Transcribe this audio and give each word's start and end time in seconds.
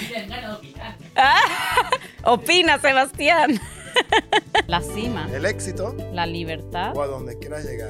Opina, 2.24 2.78
Sebastián. 2.78 3.60
La 4.66 4.80
cima, 4.80 5.28
El 5.32 5.46
éxito 5.46 5.94
la 6.12 6.26
libertad. 6.26 6.96
o 6.96 7.02
a 7.02 7.06
donde 7.06 7.38
quieras 7.38 7.64
llegar. 7.64 7.88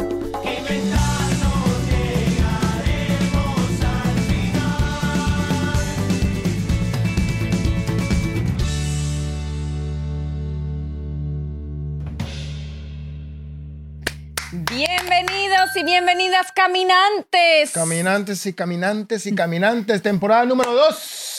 Bienvenidos 14.52 15.76
y 15.76 15.84
bienvenidas 15.84 16.50
caminantes. 16.52 17.70
Caminantes 17.72 18.46
y 18.46 18.52
caminantes 18.52 19.26
y 19.26 19.34
caminantes, 19.34 20.02
temporada 20.02 20.44
número 20.46 20.72
2 20.72 21.29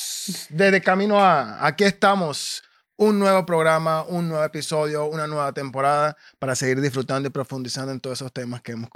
de 0.50 0.72
De 0.72 0.82
Camino 0.82 1.20
A. 1.20 1.66
Aquí 1.66 1.84
estamos. 1.84 2.64
Un 2.98 3.18
nuevo 3.18 3.46
programa, 3.46 4.04
un 4.04 4.30
nuevo 4.30 4.44
episodio, 4.44 5.06
una 5.06 5.26
nueva 5.26 5.52
temporada 5.54 6.16
para 6.38 6.56
seguir 6.56 6.82
disfrutando 6.82 7.28
y 7.28 7.32
profundizando 7.32 7.92
en 7.92 8.00
todos 8.00 8.20
esos 8.20 8.32
temas 8.32 8.62
que 8.62 8.74
hemos 8.74 8.90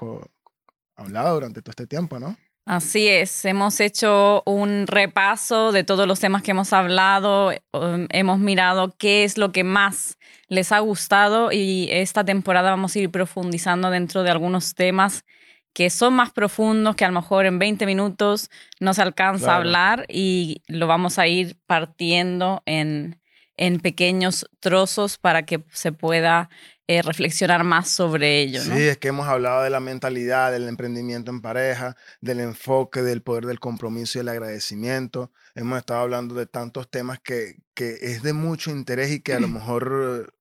hablado 0.96 1.34
durante 1.34 1.62
todo 1.62 1.72
este 1.72 1.88
tiempo, 1.88 2.20
¿no? 2.20 2.38
Así 2.68 3.08
es, 3.08 3.46
hemos 3.46 3.80
hecho 3.80 4.44
un 4.46 4.88
repaso 4.88 5.72
de 5.72 5.84
todos 5.84 6.08
los 6.08 6.20
temas 6.20 6.42
que 6.42 6.52
hemos 6.52 6.74
hablado, 6.74 7.52
um, 7.74 8.08
hemos 8.10 8.40
mirado 8.40 8.96
qué 8.98 9.24
es 9.24 9.38
lo 9.38 9.52
que 9.52 9.64
más 9.64 10.18
les 10.48 10.72
ha 10.72 10.80
gustado 10.80 11.52
y 11.52 11.88
esta 11.92 12.24
temporada 12.24 12.72
vamos 12.72 12.96
a 12.96 13.00
ir 13.00 13.12
profundizando 13.12 13.92
dentro 13.92 14.24
de 14.24 14.32
algunos 14.32 14.74
temas 14.74 15.26
que 15.76 15.90
son 15.90 16.14
más 16.14 16.32
profundos, 16.32 16.96
que 16.96 17.04
a 17.04 17.10
lo 17.10 17.16
mejor 17.20 17.46
en 17.46 17.60
20 17.60 17.86
minutos 17.86 18.50
no 18.80 18.94
se 18.94 19.02
alcanza 19.02 19.52
a 19.52 19.58
hablar 19.58 20.06
y 20.08 20.62
lo 20.68 20.88
vamos 20.88 21.20
a 21.20 21.28
ir 21.28 21.58
partiendo 21.68 22.64
en, 22.66 23.20
en 23.58 23.82
pequeños 23.82 24.50
trozos 24.62 25.18
para 25.18 25.44
que 25.46 25.66
se 25.74 25.92
pueda 25.92 26.50
eh, 26.88 27.02
reflexionar 27.02 27.66
más 27.66 27.90
sobre 27.90 28.40
ello. 28.40 28.64
¿no? 28.64 28.74
Sí, 28.78 28.84
es 28.84 28.98
que 28.98 29.10
hemos 29.10 29.28
hablado 29.28 29.64
de 29.64 29.70
la 29.70 29.82
mentalidad, 29.82 30.54
del 30.54 30.70
emprendimiento 30.70 31.30
en 31.30 31.42
pareja, 31.42 31.98
del 32.22 32.40
enfoque, 32.40 33.02
del 33.02 33.22
poder 33.22 33.46
del 33.46 33.60
compromiso 33.60 34.18
y 34.18 34.22
el 34.22 34.30
agradecimiento. 34.30 35.34
Hemos 35.56 35.78
estado 35.80 36.00
hablando 36.00 36.36
de 36.36 36.46
tantos 36.46 36.90
temas 36.90 37.20
que, 37.20 37.58
que 37.74 37.98
es 38.02 38.24
de 38.24 38.32
mucho 38.32 38.72
interés 38.72 39.12
y 39.12 39.20
que 39.20 39.34
a 39.34 39.42
lo 39.42 39.48
mejor 39.50 40.26
eh, 40.26 40.32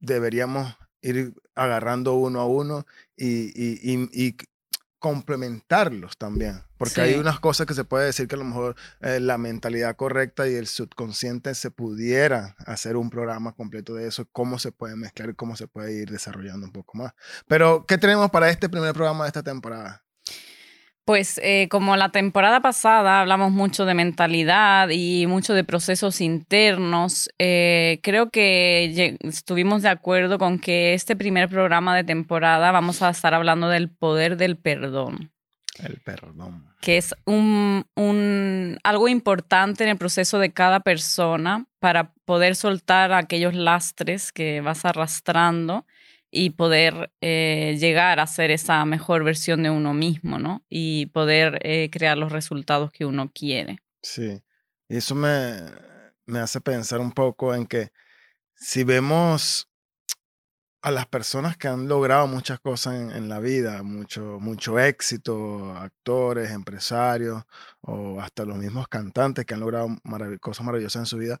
deberíamos 0.00 0.76
ir 1.02 1.34
agarrando 1.54 2.14
uno 2.14 2.40
a 2.40 2.46
uno 2.46 2.84
y, 3.16 3.46
y- 3.54 3.78
y- 3.82 4.08
y 4.28 4.36
complementarlos 5.02 6.16
también. 6.16 6.62
Porque 6.78 7.00
hay 7.00 7.14
unas 7.14 7.40
cosas 7.40 7.66
que 7.66 7.74
se 7.74 7.82
puede 7.82 8.06
decir 8.06 8.28
que 8.28 8.36
a 8.36 8.38
lo 8.38 8.44
mejor 8.44 8.76
eh, 9.00 9.18
la 9.18 9.36
mentalidad 9.36 9.96
correcta 9.96 10.48
y 10.48 10.54
el 10.54 10.68
subconsciente 10.68 11.56
se 11.56 11.72
pudiera 11.72 12.54
hacer 12.66 12.96
un 12.96 13.10
programa 13.10 13.52
completo 13.52 13.94
de 13.94 14.06
eso, 14.06 14.28
cómo 14.30 14.60
se 14.60 14.70
puede 14.70 14.94
mezclar 14.94 15.30
y 15.30 15.34
cómo 15.34 15.56
se 15.56 15.66
puede 15.66 15.92
ir 15.92 16.08
desarrollando 16.08 16.66
un 16.66 16.72
poco 16.72 16.96
más. 16.96 17.14
Pero, 17.48 17.84
¿qué 17.84 17.98
tenemos 17.98 18.30
para 18.30 18.48
este 18.48 18.68
primer 18.68 18.94
programa 18.94 19.24
de 19.24 19.28
esta 19.28 19.42
temporada? 19.42 20.04
Pues 21.04 21.40
eh, 21.42 21.66
como 21.68 21.96
la 21.96 22.10
temporada 22.10 22.60
pasada 22.60 23.20
hablamos 23.20 23.50
mucho 23.50 23.84
de 23.86 23.94
mentalidad 23.94 24.88
y 24.90 25.26
mucho 25.26 25.52
de 25.52 25.64
procesos 25.64 26.20
internos, 26.20 27.28
eh, 27.40 27.98
creo 28.04 28.30
que 28.30 29.16
estuvimos 29.20 29.82
de 29.82 29.88
acuerdo 29.88 30.38
con 30.38 30.60
que 30.60 30.94
este 30.94 31.16
primer 31.16 31.48
programa 31.48 31.96
de 31.96 32.04
temporada 32.04 32.70
vamos 32.70 33.02
a 33.02 33.10
estar 33.10 33.34
hablando 33.34 33.68
del 33.68 33.88
poder 33.88 34.36
del 34.36 34.56
perdón, 34.56 35.32
El 35.82 35.96
perdón. 35.98 36.66
que 36.80 36.98
es 36.98 37.16
un, 37.24 37.84
un- 37.96 38.78
algo 38.84 39.08
importante 39.08 39.82
en 39.82 39.90
el 39.90 39.98
proceso 39.98 40.38
de 40.38 40.52
cada 40.52 40.78
persona 40.78 41.66
para 41.80 42.12
poder 42.24 42.54
soltar 42.54 43.12
aquellos 43.12 43.54
lastres 43.54 44.30
que 44.30 44.60
vas 44.60 44.84
arrastrando 44.84 45.84
y 46.34 46.50
poder 46.50 47.12
eh, 47.20 47.76
llegar 47.78 48.18
a 48.18 48.26
ser 48.26 48.50
esa 48.50 48.84
mejor 48.86 49.22
versión 49.22 49.62
de 49.62 49.70
uno 49.70 49.92
mismo, 49.92 50.38
¿no? 50.38 50.64
Y 50.70 51.06
poder 51.06 51.60
eh, 51.62 51.90
crear 51.92 52.16
los 52.16 52.32
resultados 52.32 52.90
que 52.90 53.04
uno 53.04 53.30
quiere. 53.32 53.80
Sí. 54.02 54.42
Y 54.88 54.96
eso 54.96 55.14
me, 55.14 55.60
me 56.24 56.38
hace 56.38 56.60
pensar 56.62 57.00
un 57.00 57.12
poco 57.12 57.54
en 57.54 57.66
que 57.66 57.92
si 58.54 58.82
vemos 58.82 59.68
a 60.82 60.90
las 60.90 61.06
personas 61.06 61.56
que 61.56 61.68
han 61.68 61.86
logrado 61.86 62.26
muchas 62.26 62.58
cosas 62.58 62.94
en, 62.94 63.28
la 63.28 63.38
vida, 63.38 63.84
mucho, 63.84 64.38
mucho 64.40 64.80
éxito, 64.80 65.76
actores, 65.76 66.50
empresarios 66.50 67.44
o 67.82 68.20
hasta 68.20 68.44
los 68.44 68.56
mismos 68.58 68.88
cantantes 68.88 69.46
que 69.46 69.54
han 69.54 69.60
logrado 69.60 69.88
cosas 70.40 70.66
maravillosas 70.66 71.02
en 71.02 71.06
su 71.06 71.18
vida, 71.18 71.40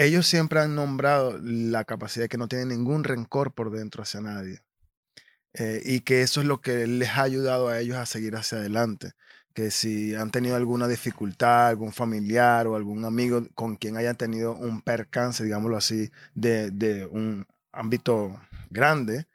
ellos 0.00 0.26
siempre 0.26 0.60
han 0.60 0.74
nombrado 0.74 1.38
la 1.42 1.84
capacidad 1.84 2.24
de 2.24 2.28
que 2.30 2.38
no 2.38 2.48
tienen 2.48 2.68
ningún 2.68 3.04
rencor 3.04 3.52
por 3.52 3.70
dentro 3.70 4.02
hacia 4.02 4.22
nadie. 4.22 4.62
Eh, 5.52 5.82
y 5.84 6.00
que 6.00 6.22
eso 6.22 6.40
es 6.40 6.46
lo 6.46 6.62
que 6.62 6.86
les 6.86 7.10
ha 7.10 7.22
ayudado 7.22 7.68
a 7.68 7.78
ellos 7.80 7.98
a 7.98 8.06
seguir 8.06 8.34
hacia 8.34 8.58
adelante. 8.58 9.12
Que 9.52 9.70
si 9.70 10.14
han 10.14 10.30
tenido 10.30 10.56
alguna 10.56 10.88
dificultad, 10.88 11.68
algún 11.68 11.92
familiar 11.92 12.66
o 12.66 12.76
algún 12.76 13.04
amigo 13.04 13.46
con 13.54 13.76
quien 13.76 13.98
hayan 13.98 14.16
tenido 14.16 14.54
un 14.54 14.80
percance, 14.80 15.44
digámoslo 15.44 15.76
así, 15.76 16.10
de, 16.34 16.70
de 16.70 17.04
un 17.04 17.46
ámbito 17.70 18.40
grande, 18.70 19.26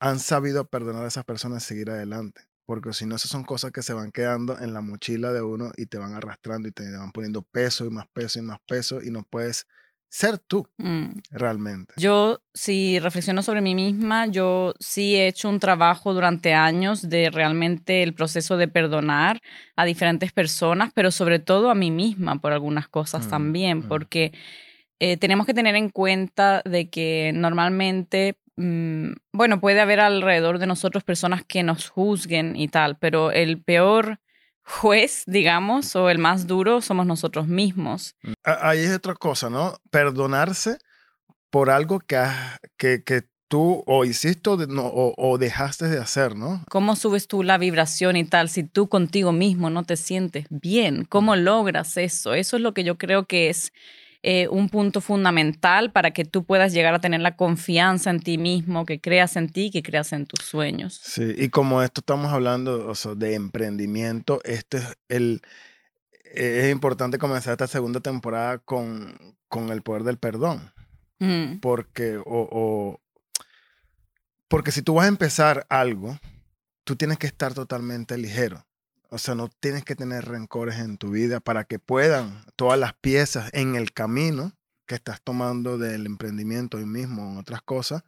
han 0.00 0.20
sabido 0.20 0.68
perdonar 0.68 1.04
a 1.04 1.08
esas 1.08 1.24
personas 1.24 1.64
y 1.64 1.66
seguir 1.66 1.90
adelante. 1.90 2.42
Porque 2.66 2.92
si 2.92 3.06
no, 3.06 3.16
esas 3.16 3.30
son 3.32 3.42
cosas 3.44 3.72
que 3.72 3.82
se 3.82 3.94
van 3.94 4.12
quedando 4.12 4.60
en 4.60 4.74
la 4.74 4.80
mochila 4.80 5.32
de 5.32 5.42
uno 5.42 5.72
y 5.76 5.86
te 5.86 5.98
van 5.98 6.14
arrastrando 6.14 6.68
y 6.68 6.72
te 6.72 6.96
van 6.96 7.10
poniendo 7.10 7.42
peso 7.42 7.84
y 7.84 7.90
más 7.90 8.06
peso 8.12 8.38
y 8.38 8.42
más 8.42 8.60
peso 8.66 9.02
y 9.02 9.10
no 9.10 9.24
puedes 9.24 9.66
ser 10.10 10.38
tú 10.38 10.66
Mm. 10.78 11.20
realmente. 11.30 11.94
Yo, 11.96 12.40
si 12.54 12.98
reflexiono 12.98 13.42
sobre 13.42 13.60
mí 13.60 13.74
misma, 13.74 14.26
yo 14.26 14.74
sí 14.80 15.16
he 15.16 15.28
hecho 15.28 15.48
un 15.48 15.60
trabajo 15.60 16.14
durante 16.14 16.54
años 16.54 17.08
de 17.08 17.30
realmente 17.30 18.02
el 18.02 18.14
proceso 18.14 18.56
de 18.56 18.68
perdonar 18.68 19.40
a 19.76 19.84
diferentes 19.84 20.32
personas, 20.32 20.90
pero 20.94 21.10
sobre 21.10 21.38
todo 21.38 21.70
a 21.70 21.74
mí 21.74 21.90
misma 21.90 22.36
por 22.40 22.52
algunas 22.52 22.88
cosas 22.88 23.26
Mm, 23.26 23.30
también, 23.30 23.78
mm. 23.78 23.88
porque 23.88 24.32
eh, 25.00 25.16
tenemos 25.16 25.46
que 25.46 25.54
tener 25.54 25.76
en 25.76 25.90
cuenta 25.90 26.62
de 26.64 26.88
que 26.88 27.30
normalmente, 27.34 28.36
bueno, 29.32 29.60
puede 29.60 29.80
haber 29.80 30.00
alrededor 30.00 30.58
de 30.58 30.66
nosotros 30.66 31.04
personas 31.04 31.44
que 31.44 31.62
nos 31.62 31.88
juzguen 31.90 32.56
y 32.56 32.66
tal, 32.66 32.96
pero 32.98 33.30
el 33.30 33.62
peor 33.62 34.18
juez, 34.68 35.24
digamos, 35.26 35.96
o 35.96 36.10
el 36.10 36.18
más 36.18 36.46
duro 36.46 36.80
somos 36.80 37.06
nosotros 37.06 37.48
mismos. 37.48 38.14
Ahí 38.44 38.80
es 38.80 38.94
otra 38.94 39.14
cosa, 39.14 39.48
¿no? 39.50 39.74
Perdonarse 39.90 40.78
por 41.50 41.70
algo 41.70 42.00
que, 42.00 42.18
que, 42.76 43.02
que 43.02 43.22
tú 43.48 43.82
o 43.86 44.04
hiciste 44.04 44.50
o, 44.50 44.56
de- 44.58 44.66
no, 44.66 44.86
o, 44.86 45.14
o 45.16 45.38
dejaste 45.38 45.86
de 45.88 45.98
hacer, 45.98 46.36
¿no? 46.36 46.62
¿Cómo 46.68 46.96
subes 46.96 47.26
tú 47.28 47.42
la 47.42 47.56
vibración 47.56 48.16
y 48.16 48.24
tal 48.24 48.50
si 48.50 48.62
tú 48.62 48.88
contigo 48.88 49.32
mismo 49.32 49.70
no 49.70 49.84
te 49.84 49.96
sientes 49.96 50.46
bien? 50.50 51.04
¿Cómo 51.06 51.34
logras 51.34 51.96
eso? 51.96 52.34
Eso 52.34 52.56
es 52.56 52.62
lo 52.62 52.74
que 52.74 52.84
yo 52.84 52.98
creo 52.98 53.24
que 53.24 53.48
es 53.48 53.72
eh, 54.30 54.46
un 54.48 54.68
punto 54.68 55.00
fundamental 55.00 55.90
para 55.90 56.10
que 56.10 56.26
tú 56.26 56.44
puedas 56.44 56.74
llegar 56.74 56.92
a 56.92 56.98
tener 56.98 57.20
la 57.22 57.34
confianza 57.34 58.10
en 58.10 58.20
ti 58.20 58.36
mismo, 58.36 58.84
que 58.84 59.00
creas 59.00 59.36
en 59.36 59.48
ti, 59.48 59.70
que 59.70 59.82
creas 59.82 60.12
en 60.12 60.26
tus 60.26 60.44
sueños. 60.44 61.00
Sí, 61.02 61.32
y 61.38 61.48
como 61.48 61.82
esto 61.82 62.00
estamos 62.02 62.30
hablando 62.30 62.88
o 62.88 62.94
sea, 62.94 63.14
de 63.14 63.34
emprendimiento, 63.34 64.40
este 64.44 64.76
es 64.78 64.98
el... 65.08 65.40
Es 66.34 66.70
importante 66.70 67.16
comenzar 67.16 67.52
esta 67.52 67.66
segunda 67.66 68.00
temporada 68.00 68.58
con, 68.58 69.16
con 69.48 69.70
el 69.70 69.80
poder 69.80 70.02
del 70.02 70.18
perdón. 70.18 70.72
Mm, 71.20 71.60
Porque, 71.60 72.18
o, 72.18 72.22
o- 72.26 73.00
porque 74.48 74.72
si 74.72 74.82
tú 74.82 74.92
vas 74.94 75.06
a 75.06 75.08
empezar 75.08 75.64
algo, 75.70 76.18
tú 76.84 76.96
tienes 76.96 77.16
que 77.16 77.26
estar 77.26 77.54
totalmente 77.54 78.18
ligero. 78.18 78.66
O 79.10 79.18
sea, 79.18 79.34
no 79.34 79.48
tienes 79.48 79.84
que 79.84 79.96
tener 79.96 80.26
rencores 80.26 80.76
en 80.78 80.98
tu 80.98 81.10
vida 81.10 81.40
para 81.40 81.64
que 81.64 81.78
puedan 81.78 82.44
todas 82.56 82.78
las 82.78 82.92
piezas 82.94 83.50
en 83.54 83.74
el 83.74 83.92
camino 83.92 84.52
que 84.86 84.94
estás 84.94 85.20
tomando 85.22 85.78
del 85.78 86.06
emprendimiento 86.06 86.76
hoy 86.78 86.86
mismo 86.86 87.26
o 87.28 87.32
en 87.32 87.38
otras 87.38 87.62
cosas, 87.62 88.02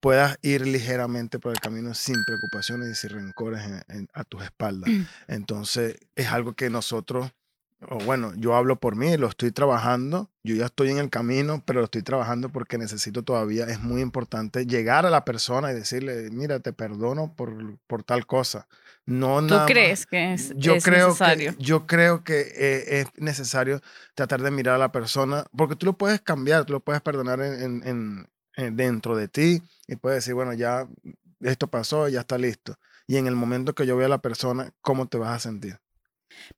puedas 0.00 0.38
ir 0.42 0.66
ligeramente 0.66 1.38
por 1.38 1.52
el 1.52 1.60
camino 1.60 1.94
sin 1.94 2.16
preocupaciones 2.24 2.88
y 2.90 2.94
sin 2.94 3.10
rencores 3.10 3.62
en- 3.64 3.82
en- 3.88 4.08
a 4.14 4.24
tus 4.24 4.42
espaldas. 4.44 4.90
Entonces, 5.26 5.96
es 6.14 6.28
algo 6.28 6.54
que 6.54 6.70
nosotros, 6.70 7.32
o 7.88 7.98
bueno, 7.98 8.32
yo 8.36 8.54
hablo 8.56 8.76
por 8.80 8.96
mí, 8.96 9.16
lo 9.16 9.28
estoy 9.28 9.52
trabajando, 9.52 10.30
yo 10.42 10.54
ya 10.56 10.66
estoy 10.66 10.90
en 10.90 10.98
el 10.98 11.10
camino, 11.10 11.62
pero 11.66 11.80
lo 11.80 11.84
estoy 11.84 12.02
trabajando 12.02 12.48
porque 12.50 12.78
necesito 12.78 13.22
todavía, 13.22 13.64
es 13.66 13.80
muy 13.80 14.00
importante 14.02 14.66
llegar 14.66 15.06
a 15.06 15.10
la 15.10 15.24
persona 15.24 15.70
y 15.70 15.74
decirle, 15.74 16.30
mira, 16.30 16.60
te 16.60 16.72
perdono 16.72 17.34
por, 17.34 17.78
por 17.86 18.02
tal 18.02 18.26
cosa. 18.26 18.66
No 19.04 19.40
¿Tú 19.40 19.54
nada 19.54 19.66
crees 19.66 20.06
que 20.06 20.34
es, 20.34 20.52
yo 20.56 20.74
es 20.74 20.84
creo 20.84 21.08
necesario? 21.08 21.52
Que, 21.56 21.62
yo 21.62 21.86
creo 21.86 22.24
que 22.24 22.40
eh, 22.40 23.00
es 23.00 23.06
necesario 23.16 23.80
tratar 24.14 24.42
de 24.42 24.50
mirar 24.50 24.74
a 24.74 24.78
la 24.78 24.92
persona, 24.92 25.44
porque 25.56 25.76
tú 25.76 25.86
lo 25.86 25.92
puedes 25.96 26.20
cambiar, 26.20 26.64
tú 26.64 26.72
lo 26.72 26.80
puedes 26.80 27.02
perdonar 27.02 27.40
en, 27.40 27.62
en- 27.62 27.82
en- 27.86 28.28
en- 28.56 28.76
dentro 28.76 29.16
de 29.16 29.28
ti 29.28 29.62
y 29.86 29.96
puedes 29.96 30.18
decir, 30.24 30.34
bueno, 30.34 30.52
ya 30.54 30.88
esto 31.40 31.68
pasó, 31.68 32.08
ya 32.08 32.20
está 32.20 32.38
listo. 32.38 32.78
Y 33.06 33.16
en 33.18 33.26
el 33.26 33.36
momento 33.36 33.74
que 33.74 33.86
yo 33.86 33.96
vea 33.96 34.06
a 34.06 34.10
la 34.10 34.22
persona, 34.22 34.72
¿cómo 34.80 35.06
te 35.08 35.18
vas 35.18 35.36
a 35.36 35.38
sentir? 35.38 35.78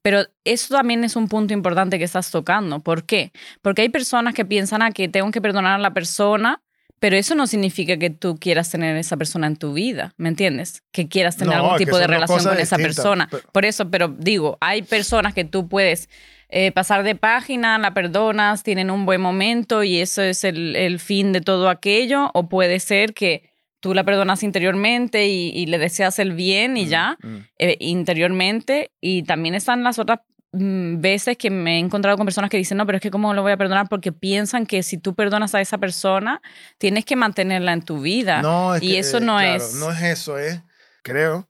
Pero 0.03 0.25
eso 0.45 0.75
también 0.75 1.05
es 1.05 1.17
un 1.17 1.29
punto 1.29 1.55
importante 1.55 1.99
que 1.99 2.05
estás 2.05 2.31
tocando. 2.31 2.81
¿Por 2.81 3.05
qué? 3.05 3.33
Porque 3.63 3.83
hay 3.83 3.89
personas 3.89 4.35
que 4.35 4.45
piensan 4.45 4.83
a 4.83 4.91
que 4.93 5.09
tengo 5.09 5.31
que 5.31 5.41
perdonar 5.41 5.75
a 5.75 5.79
la 5.83 5.93
persona, 5.95 6.61
pero 7.01 7.17
eso 7.17 7.35
no 7.37 7.47
significa 7.47 7.97
que 7.97 8.11
tú 8.11 8.37
quieras 8.41 8.71
tener 8.71 8.97
a 8.97 9.01
esa 9.01 9.17
persona 9.17 9.47
en 9.47 9.57
tu 9.57 9.73
vida, 9.73 10.15
¿me 10.17 10.29
entiendes? 10.29 10.83
Que 10.91 11.07
quieras 11.09 11.37
tener 11.37 11.57
No, 11.57 11.65
algún 11.65 11.79
tipo 11.79 11.97
de 11.97 12.07
relación 12.09 12.39
con 12.43 12.59
esa 12.59 12.77
distintas, 12.77 12.97
persona. 12.97 13.29
pero- 13.31 13.45
Por 13.53 13.65
eso, 13.65 13.89
pero 13.91 14.09
digo, 14.09 14.59
hay 14.61 14.83
personas 14.83 15.33
que 15.35 15.45
tú 15.45 15.69
puedes 15.69 16.09
eh, 16.51 16.73
pasar 16.73 17.03
de 17.05 17.15
página, 17.15 17.79
la 17.79 17.93
perdonas, 17.95 18.63
tienen 18.63 18.91
un 18.91 19.05
buen 19.05 19.21
momento 19.21 19.85
y 19.85 19.99
eso 20.01 20.23
es 20.23 20.45
el, 20.45 20.75
el 20.77 20.99
fin 20.99 21.33
de 21.33 21.41
todo 21.43 21.69
aquello, 21.69 22.31
o 22.35 22.49
puede 22.49 22.81
ser 22.81 23.13
que 23.15 23.48
tú 23.81 23.95
la 23.95 24.05
perdonas 24.05 24.43
interiormente 24.43 25.29
y, 25.29 25.51
y 25.51 25.67
le 25.67 25.79
deseas 25.79 26.19
el 26.19 26.33
bien 26.33 26.77
y 26.77 26.87
Mm, 26.87 26.89
ya, 26.89 27.19
mm. 27.23 27.37
eh, 27.59 27.77
interiormente 27.81 28.91
y 29.01 29.23
también 29.23 29.55
están 29.55 29.83
las 29.83 29.99
otras 29.99 30.21
mm, 30.53 31.01
veces 31.01 31.37
que 31.37 31.51
me 31.51 31.77
he 31.77 31.79
encontrado 31.79 32.17
con 32.17 32.27
personas 32.27 32.51
que 32.51 32.57
dicen, 32.57 32.79
no, 32.79 32.87
pero 32.87 32.97
es 32.97 33.03
que 33.03 33.11
cómo 33.11 33.35
lo 33.35 33.43
voy 33.43 33.53
a 33.53 33.57
perdonar 33.57 33.89
porque 33.89 34.13
piensan 34.13 34.67
que 34.67 34.83
si 34.83 34.99
tú 34.99 35.15
perdonas 35.15 35.55
a 35.55 35.61
esa 35.61 35.79
persona, 35.79 36.41
tienes 36.79 37.05
que 37.05 37.17
mantenerla 37.17 37.73
en 37.73 37.83
tu 37.83 38.01
vida. 38.01 38.43
No, 38.43 38.75
es 38.75 38.83
y 38.83 38.93
que, 38.93 38.99
eso 38.99 39.19
eh, 39.19 39.21
no 39.21 39.39
claro, 39.39 39.57
es... 39.57 39.75
No 39.75 39.93
es 39.93 40.03
eso, 40.03 40.39
es. 40.39 40.63
Creo 41.03 41.49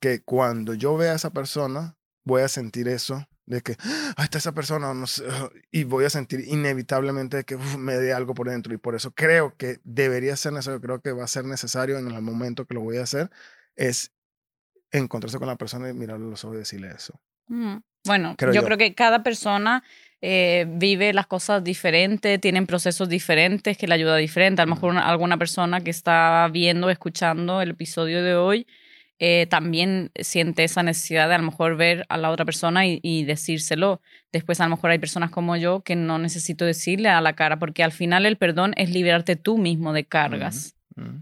que 0.00 0.22
cuando 0.22 0.74
yo 0.74 0.96
vea 0.96 1.12
a 1.12 1.16
esa 1.16 1.30
persona, 1.30 1.96
voy 2.24 2.42
a 2.42 2.48
sentir 2.48 2.88
eso 2.88 3.26
de 3.50 3.60
que, 3.62 3.76
ah, 4.16 4.22
está 4.24 4.38
esa 4.38 4.52
persona, 4.52 4.94
no 4.94 5.06
sé, 5.06 5.24
y 5.70 5.84
voy 5.84 6.04
a 6.04 6.10
sentir 6.10 6.40
inevitablemente 6.46 7.44
que 7.44 7.56
uf, 7.56 7.76
me 7.76 7.94
dé 7.94 8.12
algo 8.12 8.32
por 8.34 8.48
dentro. 8.48 8.72
Y 8.72 8.78
por 8.78 8.94
eso 8.94 9.10
creo 9.12 9.56
que 9.56 9.78
debería 9.84 10.36
ser 10.36 10.52
necesario, 10.52 10.80
creo 10.80 11.00
que 11.00 11.12
va 11.12 11.24
a 11.24 11.28
ser 11.28 11.44
necesario 11.44 11.98
en 11.98 12.10
el 12.10 12.22
momento 12.22 12.64
que 12.66 12.74
lo 12.74 12.80
voy 12.80 12.96
a 12.98 13.02
hacer, 13.02 13.30
es 13.76 14.12
encontrarse 14.92 15.38
con 15.38 15.48
la 15.48 15.56
persona 15.56 15.88
y 15.88 15.94
mirarle 15.94 16.28
los 16.28 16.44
ojos 16.44 16.56
y 16.56 16.58
decirle 16.60 16.90
eso. 16.96 17.20
Mm. 17.48 17.76
Bueno, 18.06 18.34
Creo 18.38 18.52
yo, 18.52 18.60
yo. 18.62 18.66
creo 18.66 18.78
que 18.78 18.94
cada 18.94 19.22
persona 19.22 19.82
eh, 20.22 20.66
vive 20.68 21.12
las 21.12 21.26
cosas 21.26 21.62
diferentes, 21.62 22.40
tienen 22.40 22.66
procesos 22.66 23.08
diferentes 23.08 23.76
que 23.76 23.86
le 23.86 23.94
ayuda 23.94 24.16
diferente. 24.16 24.62
A 24.62 24.66
lo 24.66 24.74
mejor 24.74 24.90
una- 24.90 25.08
alguna 25.08 25.36
persona 25.38 25.80
que 25.80 25.90
está 25.90 26.48
viendo, 26.52 26.88
escuchando 26.90 27.60
el 27.62 27.70
episodio 27.70 28.22
de 28.22 28.36
hoy, 28.36 28.66
eh, 29.22 29.46
también 29.48 30.10
siente 30.18 30.64
esa 30.64 30.82
necesidad 30.82 31.28
de 31.28 31.34
a 31.34 31.38
lo 31.38 31.44
mejor 31.44 31.76
ver 31.76 32.06
a 32.08 32.16
la 32.16 32.30
otra 32.30 32.46
persona 32.46 32.86
y, 32.86 33.00
y 33.02 33.24
decírselo. 33.24 34.00
Después 34.32 34.60
a 34.60 34.64
lo 34.64 34.70
mejor 34.70 34.90
hay 34.90 34.98
personas 34.98 35.30
como 35.30 35.56
yo 35.56 35.82
que 35.82 35.94
no 35.94 36.18
necesito 36.18 36.64
decirle 36.64 37.10
a 37.10 37.20
la 37.20 37.34
cara, 37.34 37.58
porque 37.58 37.84
al 37.84 37.92
final 37.92 38.24
el 38.24 38.36
perdón 38.36 38.72
es 38.76 38.90
liberarte 38.90 39.36
tú 39.36 39.58
mismo 39.58 39.92
de 39.92 40.04
cargas. 40.04 40.74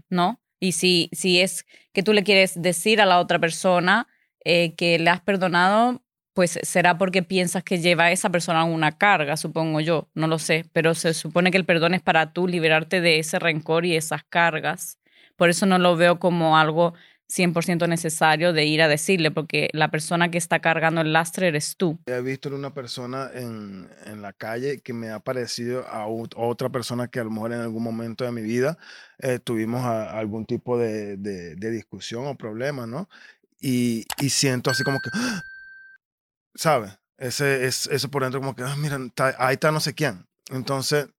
¿no? 0.09 0.39
Y 0.59 0.73
si, 0.73 1.09
si 1.11 1.39
es 1.41 1.65
que 1.93 2.03
tú 2.03 2.13
le 2.13 2.23
quieres 2.23 2.61
decir 2.61 3.01
a 3.01 3.05
la 3.05 3.19
otra 3.19 3.39
persona 3.39 4.07
eh, 4.43 4.75
que 4.75 4.97
le 4.99 5.09
has 5.09 5.21
perdonado, 5.21 6.01
pues 6.33 6.59
será 6.63 6.97
porque 6.97 7.23
piensas 7.23 7.63
que 7.63 7.79
lleva 7.79 8.05
a 8.05 8.11
esa 8.11 8.29
persona 8.29 8.63
una 8.63 8.97
carga, 8.97 9.35
supongo 9.35 9.81
yo, 9.81 10.09
no 10.13 10.27
lo 10.27 10.39
sé, 10.39 10.65
pero 10.71 10.95
se 10.95 11.13
supone 11.13 11.51
que 11.51 11.57
el 11.57 11.65
perdón 11.65 11.93
es 11.93 12.01
para 12.01 12.31
tú 12.31 12.47
liberarte 12.47 13.01
de 13.01 13.19
ese 13.19 13.39
rencor 13.39 13.85
y 13.85 13.95
esas 13.95 14.23
cargas. 14.23 14.99
Por 15.35 15.49
eso 15.49 15.65
no 15.65 15.79
lo 15.79 15.95
veo 15.95 16.19
como 16.19 16.57
algo 16.57 16.93
100% 17.29 17.87
necesario 17.87 18.53
de 18.53 18.65
ir 18.65 18.81
a 18.81 18.87
decirle, 18.87 19.31
porque 19.31 19.69
la 19.73 19.89
persona 19.91 20.31
que 20.31 20.37
está 20.37 20.59
cargando 20.59 21.01
el 21.01 21.13
lastre 21.13 21.47
eres 21.47 21.75
tú. 21.77 21.99
He 22.07 22.21
visto 22.21 22.49
una 22.53 22.73
persona 22.73 23.29
en, 23.33 23.87
en 24.05 24.21
la 24.21 24.33
calle 24.33 24.81
que 24.81 24.93
me 24.93 25.11
ha 25.11 25.19
parecido 25.19 25.87
a 25.87 26.07
ot- 26.07 26.33
otra 26.35 26.69
persona 26.69 27.07
que 27.07 27.19
a 27.19 27.23
lo 27.23 27.29
mejor 27.31 27.53
en 27.53 27.61
algún 27.61 27.83
momento 27.83 28.23
de 28.25 28.31
mi 28.31 28.41
vida 28.41 28.77
eh, 29.19 29.37
tuvimos 29.39 29.85
algún 29.85 30.45
tipo 30.45 30.77
de, 30.77 31.17
de- 31.17 31.55
discusión 31.71 32.25
o 32.25 32.35
problema, 32.35 32.87
¿no? 32.87 33.07
Y, 33.61 34.05
y 34.19 34.29
siento 34.29 34.71
así 34.71 34.83
como 34.83 34.99
que. 34.99 35.09
¿sabes? 36.55 36.97
Ese, 37.17 37.65
es, 37.65 37.87
eso 37.87 38.09
por 38.09 38.23
dentro 38.23 38.39
como 38.39 38.55
que, 38.55 38.63
ah, 38.63 38.75
mira, 38.77 38.97
ahí 39.37 39.53
está 39.53 39.71
no 39.71 39.79
sé 39.79 39.93
quién. 39.93 40.25
Entonces, 40.49 41.09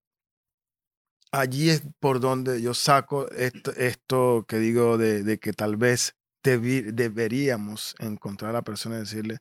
allí 1.33 1.71
es 1.71 1.83
por 2.01 2.21
donde 2.21 2.61
yo 2.63 2.75
saco 2.75 3.29
esto, 3.31 3.73
esto 3.77 4.45
que 4.49 4.59
digo 4.59 4.99
de, 4.99 5.23
de 5.23 5.39
que 5.39 5.53
tal 5.53 5.77
vez 5.77 6.15
debi- 6.43 6.93
deberíamos 6.93 7.95
encontrar 7.99 8.51
a 8.51 8.55
la 8.55 8.63
persona 8.63 8.97
y 8.97 9.01
decirle, 9.01 9.39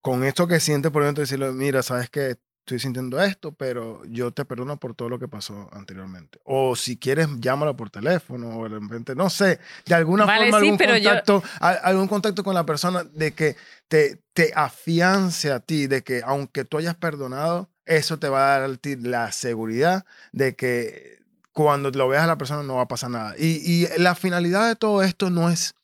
con 0.00 0.24
esto 0.24 0.46
que 0.46 0.60
siente 0.60 0.90
por 0.90 1.04
dentro, 1.04 1.22
decirle, 1.22 1.52
mira, 1.52 1.82
sabes 1.82 2.10
que 2.10 2.36
estoy 2.64 2.78
sintiendo 2.78 3.20
esto, 3.20 3.52
pero 3.52 4.04
yo 4.06 4.30
te 4.32 4.44
perdono 4.44 4.76
por 4.78 4.94
todo 4.94 5.08
lo 5.08 5.18
que 5.18 5.26
pasó 5.28 5.68
anteriormente. 5.72 6.40
O 6.44 6.74
si 6.76 6.96
quieres, 6.96 7.28
llámalo 7.38 7.76
por 7.76 7.90
teléfono, 7.90 8.58
o 8.58 8.68
de 8.68 8.78
repente, 8.78 9.14
no 9.14 9.30
sé, 9.30 9.58
de 9.86 9.94
alguna 9.94 10.24
Vale, 10.26 10.50
forma, 10.50 10.60
sí, 10.60 10.66
algún 10.66 10.78
yo- 11.02 11.10
contacto, 11.10 11.42
a- 11.60 11.70
algún 11.70 12.08
contacto 12.08 12.42
con 12.44 12.54
la 12.54 12.64
persona 12.66 13.04
de 13.04 13.32
que 13.32 13.56
te, 13.88 14.22
te 14.32 14.52
afiance 14.54 15.50
a 15.52 15.60
ti, 15.60 15.86
de 15.86 16.02
que 16.02 16.22
aunque 16.24 16.64
tú 16.64 16.78
hayas 16.78 16.94
perdonado, 16.96 17.68
eso 17.86 18.18
te 18.18 18.28
va 18.28 18.54
a 18.54 18.60
dar 18.60 18.78
la 19.00 19.32
seguridad 19.32 20.04
de 20.32 20.54
que 20.54 21.18
cuando 21.52 21.90
lo 21.90 22.08
veas 22.08 22.24
a 22.24 22.26
la 22.26 22.38
persona 22.38 22.62
no 22.62 22.76
va 22.76 22.82
a 22.82 22.88
pasar 22.88 23.10
nada. 23.10 23.34
Y, 23.38 23.60
y 23.64 23.86
la 23.98 24.14
finalidad 24.14 24.68
de 24.68 24.76
todo 24.76 25.02
esto 25.02 25.30
no 25.30 25.50
es 25.50 25.74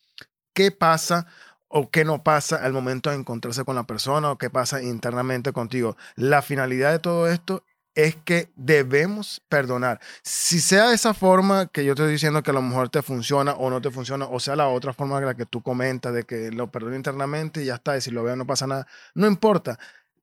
qué 0.54 0.70
pasa 0.70 1.26
o 1.68 1.90
qué 1.90 2.04
no 2.04 2.22
pasa 2.22 2.56
al 2.56 2.72
momento 2.72 3.10
de 3.10 3.16
encontrarse 3.16 3.64
con 3.64 3.76
la 3.76 3.84
persona 3.84 4.30
o 4.30 4.38
qué 4.38 4.50
pasa 4.50 4.82
internamente 4.82 5.52
contigo. 5.52 5.96
La 6.16 6.42
finalidad 6.42 6.92
de 6.92 6.98
todo 6.98 7.28
esto 7.28 7.62
es 7.94 8.16
que 8.16 8.48
debemos 8.54 9.42
perdonar. 9.48 10.00
Si 10.22 10.60
sea 10.60 10.88
de 10.88 10.94
esa 10.94 11.14
forma 11.14 11.66
que 11.66 11.84
yo 11.84 11.94
estoy 11.94 12.10
diciendo 12.12 12.42
que 12.42 12.52
a 12.52 12.54
lo 12.54 12.62
mejor 12.62 12.88
te 12.90 13.02
funciona 13.02 13.54
o 13.54 13.70
no 13.70 13.80
te 13.82 13.90
funciona, 13.90 14.26
o 14.26 14.38
sea 14.38 14.54
la 14.56 14.68
otra 14.68 14.92
forma 14.92 15.18
que 15.18 15.26
la 15.26 15.34
que 15.34 15.46
tú 15.46 15.62
comentas 15.62 16.14
de 16.14 16.22
que 16.22 16.52
lo 16.52 16.70
perdono 16.70 16.94
internamente 16.94 17.62
y 17.62 17.66
ya 17.66 17.74
está, 17.74 17.96
y 17.96 18.00
si 18.00 18.12
lo 18.12 18.22
veo 18.22 18.36
no 18.36 18.46
pasa 18.46 18.66
nada, 18.68 18.86
no 19.14 19.26
importa. 19.26 19.78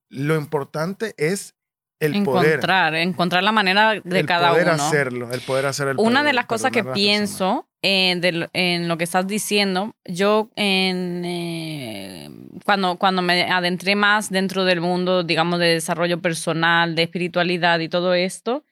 Lo 0.07 0.35
importante 0.35 1.13
es 1.17 1.53
el 1.99 2.23
poder. 2.23 2.53
encontrar, 2.53 2.95
encontrar 2.95 3.43
la 3.43 3.51
manera 3.51 3.93
de 4.03 4.19
el 4.19 4.25
cada 4.25 4.51
poder 4.51 4.65
uno. 4.65 4.73
hacerlo, 4.73 5.31
el 5.31 5.41
poder 5.41 5.65
hacer 5.65 5.89
el 5.89 5.95
Una 5.97 6.23
de 6.23 6.33
las 6.33 6.45
cosas 6.45 6.71
que 6.71 6.83
pienso 6.83 7.67
eh, 7.81 8.15
de 8.19 8.49
en 8.53 8.87
lo 8.87 8.97
que 8.97 9.03
estás 9.03 9.27
diciendo, 9.27 9.95
yo 10.05 10.49
en, 10.55 11.23
eh, 11.25 12.29
cuando, 12.65 12.97
cuando 12.97 13.21
me 13.21 13.43
adentré 13.43 13.95
más 13.95 14.29
dentro 14.29 14.65
del 14.65 14.81
mundo, 14.81 15.23
digamos, 15.23 15.59
de 15.59 15.67
desarrollo 15.67 16.21
personal, 16.21 16.95
de 16.95 17.03
espiritualidad 17.03 17.79
y 17.79 17.89
todo 17.89 18.13
esto, 18.13 18.63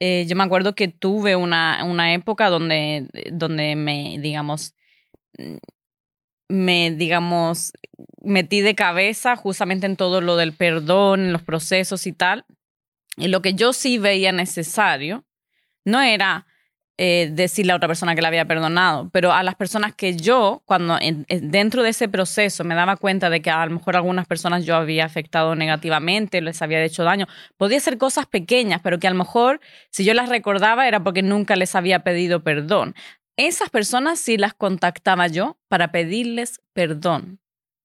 eh, 0.00 0.26
yo 0.28 0.34
me 0.34 0.44
acuerdo 0.44 0.74
que 0.74 0.88
tuve 0.88 1.36
una, 1.36 1.84
una 1.84 2.12
época 2.14 2.50
donde, 2.50 3.06
donde 3.32 3.76
me, 3.76 4.18
digamos, 4.18 4.74
me, 6.48 6.90
digamos, 6.90 7.72
metí 8.22 8.60
de 8.60 8.74
cabeza 8.74 9.36
justamente 9.36 9.86
en 9.86 9.96
todo 9.96 10.20
lo 10.20 10.36
del 10.36 10.52
perdón, 10.52 11.20
en 11.20 11.32
los 11.32 11.42
procesos 11.42 12.06
y 12.06 12.12
tal. 12.12 12.44
Y 13.16 13.28
lo 13.28 13.42
que 13.42 13.54
yo 13.54 13.72
sí 13.72 13.98
veía 13.98 14.32
necesario 14.32 15.24
no 15.84 16.00
era 16.00 16.46
eh, 16.96 17.28
decirle 17.32 17.72
a 17.72 17.76
otra 17.76 17.88
persona 17.88 18.14
que 18.14 18.22
la 18.22 18.28
había 18.28 18.44
perdonado, 18.44 19.10
pero 19.12 19.32
a 19.32 19.42
las 19.42 19.56
personas 19.56 19.96
que 19.96 20.16
yo, 20.16 20.62
cuando 20.64 20.96
en- 21.00 21.26
en- 21.28 21.50
dentro 21.50 21.82
de 21.82 21.88
ese 21.90 22.08
proceso 22.08 22.62
me 22.62 22.76
daba 22.76 22.96
cuenta 22.96 23.30
de 23.30 23.42
que 23.42 23.50
a 23.50 23.66
lo 23.66 23.72
mejor 23.72 23.96
algunas 23.96 24.28
personas 24.28 24.64
yo 24.64 24.76
había 24.76 25.04
afectado 25.04 25.56
negativamente, 25.56 26.40
les 26.40 26.62
había 26.62 26.80
hecho 26.84 27.02
daño, 27.02 27.26
podía 27.56 27.80
ser 27.80 27.98
cosas 27.98 28.26
pequeñas, 28.26 28.80
pero 28.80 29.00
que 29.00 29.08
a 29.08 29.10
lo 29.10 29.16
mejor 29.16 29.60
si 29.90 30.04
yo 30.04 30.14
las 30.14 30.28
recordaba 30.28 30.86
era 30.86 31.02
porque 31.02 31.22
nunca 31.22 31.56
les 31.56 31.74
había 31.74 32.04
pedido 32.04 32.44
perdón. 32.44 32.94
Esas 33.36 33.70
personas 33.70 34.20
sí 34.20 34.36
las 34.36 34.54
contactaba 34.54 35.26
yo 35.26 35.58
para 35.66 35.90
pedirles 35.90 36.60
perdón. 36.74 37.40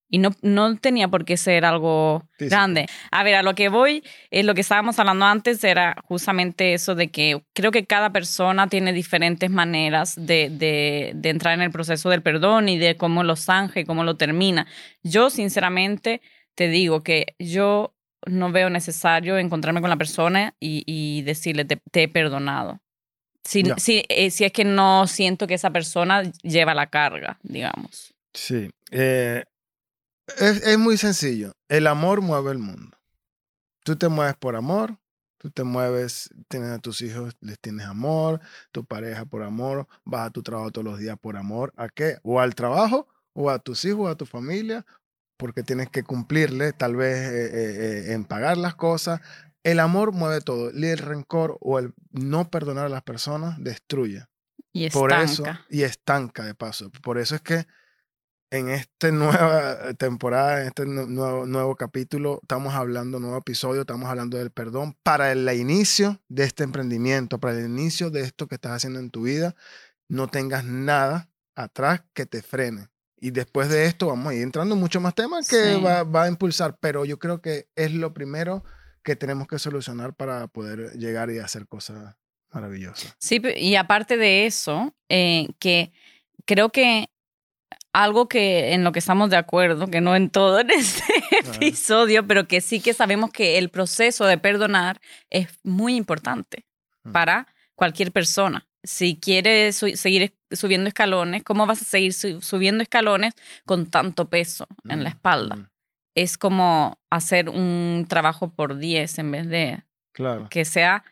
Y 0.09 0.17
no, 0.17 0.31
no 0.41 0.75
tenía 0.77 1.07
por 1.07 1.23
qué 1.23 1.37
ser 1.37 1.65
algo 1.65 2.23
Físico. 2.33 2.55
grande. 2.55 2.87
A 3.11 3.23
ver, 3.23 3.35
a 3.35 3.43
lo 3.43 3.53
que 3.53 3.69
voy, 3.69 4.03
eh, 4.31 4.43
lo 4.43 4.55
que 4.55 4.61
estábamos 4.61 4.97
hablando 4.97 5.25
antes 5.25 5.63
era 5.63 5.95
justamente 6.03 6.73
eso 6.73 6.95
de 6.95 7.09
que 7.09 7.43
creo 7.53 7.71
que 7.71 7.85
cada 7.85 8.11
persona 8.11 8.67
tiene 8.67 8.91
diferentes 8.91 9.51
maneras 9.51 10.15
de, 10.15 10.49
de, 10.49 11.11
de 11.13 11.29
entrar 11.29 11.53
en 11.53 11.61
el 11.61 11.71
proceso 11.71 12.09
del 12.09 12.23
perdón 12.23 12.69
y 12.69 12.77
de 12.79 12.97
cómo 12.97 13.23
lo 13.23 13.35
zanja 13.35 13.79
y 13.79 13.85
cómo 13.85 14.03
lo 14.03 14.15
termina. 14.17 14.65
Yo, 15.03 15.29
sinceramente, 15.29 16.21
te 16.55 16.69
digo 16.69 17.03
que 17.03 17.35
yo 17.37 17.93
no 18.25 18.51
veo 18.51 18.69
necesario 18.69 19.37
encontrarme 19.37 19.79
con 19.79 19.89
la 19.89 19.95
persona 19.97 20.55
y, 20.59 20.83
y 20.85 21.21
decirle, 21.21 21.65
te, 21.65 21.77
te 21.91 22.03
he 22.03 22.07
perdonado. 22.07 22.79
Si, 23.45 23.63
si, 23.77 24.03
eh, 24.09 24.29
si 24.31 24.43
es 24.43 24.51
que 24.51 24.65
no 24.65 25.07
siento 25.07 25.47
que 25.47 25.53
esa 25.53 25.69
persona 25.69 26.23
lleva 26.43 26.73
la 26.75 26.87
carga, 26.87 27.39
digamos. 27.43 28.13
Sí. 28.33 28.69
eh, 28.91 29.45
es, 30.37 30.63
es 30.63 30.77
muy 30.77 30.97
sencillo. 30.97 31.53
El 31.67 31.87
amor 31.87 32.21
mueve 32.21 32.51
el 32.51 32.59
mundo. 32.59 32.97
Tú 33.83 33.95
te 33.95 34.07
mueves 34.07 34.35
por 34.35 34.55
amor, 34.55 34.97
tú 35.37 35.49
te 35.49 35.63
mueves, 35.63 36.29
tienes 36.47 36.69
a 36.69 36.79
tus 36.79 37.01
hijos, 37.01 37.35
les 37.39 37.59
tienes 37.59 37.85
amor, 37.87 38.41
tu 38.71 38.85
pareja 38.85 39.25
por 39.25 39.41
amor, 39.43 39.87
vas 40.05 40.27
a 40.27 40.29
tu 40.31 40.43
trabajo 40.43 40.71
todos 40.71 40.85
los 40.85 40.99
días 40.99 41.17
por 41.19 41.37
amor. 41.37 41.73
¿A 41.77 41.89
qué? 41.89 42.17
O 42.23 42.39
al 42.39 42.55
trabajo, 42.55 43.07
o 43.33 43.49
a 43.49 43.59
tus 43.59 43.85
hijos, 43.85 44.01
o 44.01 44.07
a 44.09 44.15
tu 44.15 44.25
familia, 44.25 44.85
porque 45.37 45.63
tienes 45.63 45.89
que 45.89 46.03
cumplirle, 46.03 46.73
tal 46.73 46.95
vez 46.95 47.17
eh, 47.17 47.45
eh, 47.45 47.51
eh, 48.09 48.13
en 48.13 48.25
pagar 48.25 48.57
las 48.57 48.75
cosas. 48.75 49.21
El 49.63 49.79
amor 49.79 50.11
mueve 50.11 50.41
todo. 50.41 50.71
Y 50.73 50.85
el 50.85 50.97
rencor 50.97 51.57
o 51.61 51.79
el 51.79 51.93
no 52.11 52.49
perdonar 52.49 52.85
a 52.85 52.89
las 52.89 53.03
personas 53.03 53.55
destruye. 53.63 54.25
Y 54.71 54.89
Por 54.89 55.11
estanca. 55.11 55.51
eso, 55.51 55.59
y 55.69 55.83
estanca 55.83 56.43
de 56.43 56.53
paso. 56.53 56.91
Por 57.01 57.17
eso 57.17 57.35
es 57.35 57.41
que 57.41 57.65
en 58.51 58.69
esta 58.69 59.11
nueva 59.11 59.93
temporada, 59.93 60.61
en 60.61 60.67
este 60.67 60.85
nuevo, 60.85 61.45
nuevo 61.45 61.75
capítulo, 61.75 62.39
estamos 62.41 62.73
hablando, 62.73 63.19
nuevo 63.19 63.37
episodio, 63.37 63.81
estamos 63.81 64.09
hablando 64.09 64.37
del 64.37 64.51
perdón 64.51 64.95
para 65.03 65.31
el 65.31 65.47
inicio 65.49 66.21
de 66.27 66.43
este 66.43 66.63
emprendimiento, 66.63 67.39
para 67.39 67.57
el 67.57 67.65
inicio 67.65 68.09
de 68.09 68.21
esto 68.21 68.47
que 68.47 68.55
estás 68.55 68.73
haciendo 68.73 68.99
en 68.99 69.09
tu 69.09 69.23
vida. 69.23 69.55
No 70.07 70.27
tengas 70.27 70.63
nada 70.63 71.29
atrás 71.55 72.01
que 72.13 72.25
te 72.25 72.41
frene. 72.41 72.87
Y 73.21 73.31
después 73.31 73.69
de 73.69 73.85
esto 73.85 74.07
vamos 74.07 74.27
a 74.27 74.35
ir 74.35 74.43
entrando 74.43 74.75
en 74.75 74.81
muchos 74.81 75.01
más 75.01 75.13
temas 75.13 75.47
que 75.47 75.75
va, 75.75 76.03
va, 76.03 76.23
a 76.23 76.27
impulsar, 76.29 76.77
pero 76.79 77.03
yo 77.03 77.19
creo 77.19 77.41
que 77.41 77.67
es 77.75 77.91
lo 77.93 78.13
primero 78.13 78.63
que 79.03 79.17
tenemos 79.17 79.47
que 79.47 79.59
solucionar 79.59 80.13
para 80.13 80.47
poder 80.47 80.93
llegar 80.93 81.29
y 81.29 81.39
hacer 81.39 81.67
cosas 81.67 82.15
maravillosas. 82.51 83.15
Sí, 83.19 83.41
y 83.57 83.75
aparte 83.75 84.17
de 84.17 84.45
eso, 84.45 84.95
eh, 85.09 85.49
que 85.59 85.91
creo 86.45 86.69
que 86.69 87.09
algo 87.93 88.27
que 88.27 88.73
en 88.73 88.83
lo 88.83 88.91
que 88.91 88.99
estamos 88.99 89.29
de 89.29 89.37
acuerdo, 89.37 89.87
que 89.87 90.01
no 90.01 90.15
en 90.15 90.29
todo 90.29 90.59
en 90.59 90.69
este 90.71 91.03
episodio, 91.55 92.25
pero 92.27 92.47
que 92.47 92.61
sí 92.61 92.79
que 92.79 92.93
sabemos 92.93 93.31
que 93.31 93.57
el 93.57 93.69
proceso 93.69 94.25
de 94.25 94.37
perdonar 94.37 94.99
es 95.29 95.47
muy 95.63 95.95
importante 95.95 96.65
mm. 97.03 97.11
para 97.11 97.47
cualquier 97.75 98.11
persona. 98.11 98.67
Si 98.83 99.19
quieres 99.19 99.75
seguir 99.75 100.33
subiendo 100.51 100.87
escalones, 100.87 101.43
¿cómo 101.43 101.65
vas 101.65 101.81
a 101.81 101.85
seguir 101.85 102.13
subiendo 102.13 102.81
escalones 102.81 103.33
con 103.65 103.89
tanto 103.89 104.29
peso 104.29 104.67
en 104.87 105.03
la 105.03 105.09
mm, 105.09 105.13
espalda? 105.13 105.55
Mm. 105.55 105.69
Es 106.15 106.37
como 106.37 106.97
hacer 107.09 107.49
un 107.49 108.05
trabajo 108.07 108.49
por 108.49 108.77
10 108.77 109.19
en 109.19 109.31
vez 109.31 109.47
de 109.47 109.83
que 110.49 110.65
sea 110.65 111.03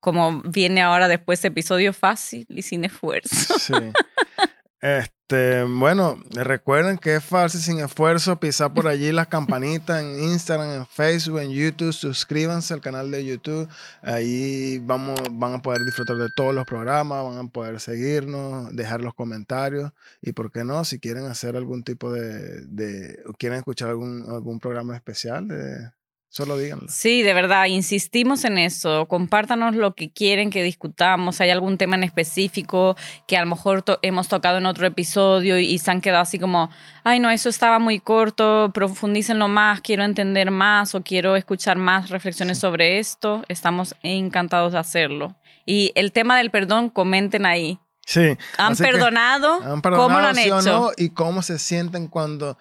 como 0.00 0.42
viene 0.42 0.82
ahora 0.82 1.08
después 1.08 1.44
episodio 1.44 1.92
fácil 1.92 2.46
y 2.50 2.62
sin 2.62 2.84
esfuerzo. 2.84 3.58
Sí. 3.58 3.72
Este, 5.26 5.64
bueno, 5.64 6.22
recuerden 6.32 6.98
que 6.98 7.16
es 7.16 7.24
fácil 7.24 7.58
sin 7.58 7.80
esfuerzo 7.80 8.38
pisar 8.38 8.74
por 8.74 8.86
allí 8.86 9.10
las 9.10 9.26
campanitas 9.28 10.02
en 10.02 10.22
Instagram, 10.22 10.70
en 10.72 10.86
Facebook, 10.86 11.38
en 11.40 11.50
YouTube. 11.50 11.94
Suscríbanse 11.94 12.74
al 12.74 12.82
canal 12.82 13.10
de 13.10 13.24
YouTube. 13.24 13.66
Ahí 14.02 14.80
vamos, 14.80 15.18
van 15.32 15.54
a 15.54 15.62
poder 15.62 15.82
disfrutar 15.86 16.18
de 16.18 16.28
todos 16.36 16.54
los 16.54 16.66
programas, 16.66 17.24
van 17.24 17.38
a 17.38 17.48
poder 17.48 17.80
seguirnos, 17.80 18.76
dejar 18.76 19.00
los 19.00 19.14
comentarios. 19.14 19.92
Y 20.20 20.32
por 20.32 20.52
qué 20.52 20.62
no, 20.62 20.84
si 20.84 21.00
quieren 21.00 21.24
hacer 21.24 21.56
algún 21.56 21.84
tipo 21.84 22.12
de, 22.12 22.60
de 22.66 23.18
quieren 23.38 23.58
escuchar 23.60 23.88
algún, 23.88 24.26
algún 24.28 24.60
programa 24.60 24.94
especial 24.94 25.48
de, 25.48 25.90
Solo 26.34 26.58
díganlo. 26.58 26.86
Sí, 26.88 27.22
de 27.22 27.32
verdad, 27.32 27.66
insistimos 27.66 28.44
en 28.44 28.58
eso. 28.58 29.06
Compártanos 29.06 29.76
lo 29.76 29.94
que 29.94 30.10
quieren 30.10 30.50
que 30.50 30.64
discutamos. 30.64 31.40
¿Hay 31.40 31.50
algún 31.50 31.78
tema 31.78 31.94
en 31.94 32.02
específico 32.02 32.96
que 33.28 33.36
a 33.36 33.40
lo 33.42 33.46
mejor 33.46 33.84
hemos 34.02 34.26
tocado 34.26 34.58
en 34.58 34.66
otro 34.66 34.84
episodio 34.84 35.60
y, 35.60 35.78
se 35.78 35.92
han 35.92 36.00
quedado 36.00 36.22
así 36.22 36.40
como, 36.40 36.70
ay, 37.04 37.20
no, 37.20 37.30
eso 37.30 37.48
estaba 37.48 37.78
muy 37.78 38.00
corto, 38.00 38.72
profundícenlo 38.74 39.46
más, 39.46 39.80
quiero 39.80 40.02
entender 40.02 40.50
más 40.50 40.96
o 40.96 41.04
quiero 41.04 41.36
escuchar 41.36 41.78
más 41.78 42.10
reflexiones 42.10 42.58
sobre 42.58 42.98
esto? 42.98 43.44
Estamos 43.46 43.94
encantados 44.02 44.72
de 44.72 44.80
hacerlo. 44.80 45.36
Y 45.64 45.92
el 45.94 46.10
tema 46.10 46.36
del 46.36 46.50
perdón, 46.50 46.90
comenten 46.90 47.46
ahí. 47.46 47.78
Sí. 48.06 48.36
¿Han 48.58 48.74
perdonado? 48.74 49.62
¿Han 49.62 49.80
perdonado? 49.80 50.08
¿Cómo 50.08 50.18
lo 50.18 50.26
han 50.26 50.38
hecho? 50.38 50.90
¿Y 50.96 51.10
cómo 51.10 51.42
se 51.42 51.60
sienten 51.60 52.08
cuando 52.08 52.58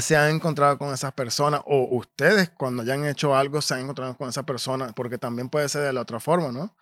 se 0.00 0.16
han 0.16 0.30
encontrado 0.30 0.78
con 0.78 0.92
esas 0.92 1.12
personas 1.12 1.62
o 1.66 1.88
ustedes 1.96 2.50
cuando 2.50 2.82
ya 2.82 2.94
han 2.94 3.06
hecho 3.06 3.34
algo 3.36 3.62
se 3.62 3.74
han 3.74 3.80
encontrado 3.80 4.16
con 4.16 4.28
esa 4.28 4.44
persona, 4.44 4.92
porque 4.94 5.18
también 5.18 5.48
puede 5.48 5.68
ser 5.68 5.82
de 5.82 5.92
la 5.92 6.02
otra 6.02 6.20
forma, 6.20 6.52
¿no? 6.52 6.74